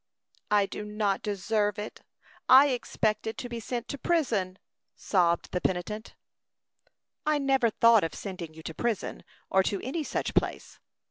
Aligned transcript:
"I 0.49 0.65
do 0.65 0.83
not 0.83 1.21
deserve 1.21 1.77
it. 1.77 2.01
I 2.49 2.69
expected 2.69 3.37
to 3.37 3.47
be 3.47 3.59
sent 3.59 3.87
to 3.89 3.99
prison," 3.99 4.57
sobbed 4.95 5.51
the 5.51 5.61
penitent. 5.61 6.15
"I 7.23 7.37
never 7.37 7.69
thought 7.69 8.03
of 8.03 8.15
sending 8.15 8.55
you 8.55 8.63
to 8.63 8.73
prison, 8.73 9.23
or 9.51 9.61
to 9.61 9.79
any 9.83 10.03
such 10.03 10.33
place. 10.33 10.79